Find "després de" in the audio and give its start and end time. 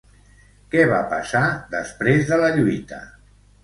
1.79-2.43